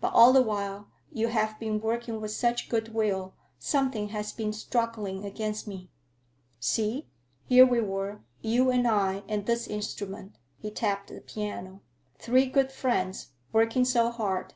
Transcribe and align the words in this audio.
But 0.00 0.12
all 0.12 0.32
the 0.32 0.40
while 0.40 0.86
you 1.10 1.26
have 1.26 1.58
been 1.58 1.80
working 1.80 2.20
with 2.20 2.30
such 2.30 2.68
good 2.68 2.94
will, 2.94 3.34
something 3.58 4.10
has 4.10 4.32
been 4.32 4.52
struggling 4.52 5.24
against 5.24 5.66
me. 5.66 5.90
See, 6.60 7.08
here 7.44 7.66
we 7.66 7.80
were, 7.80 8.20
you 8.40 8.70
and 8.70 8.86
I 8.86 9.24
and 9.26 9.46
this 9.46 9.66
instrument,"—he 9.66 10.70
tapped 10.70 11.08
the 11.08 11.22
piano,—"three 11.22 12.46
good 12.46 12.70
friends, 12.70 13.32
working 13.52 13.84
so 13.84 14.12
hard. 14.12 14.54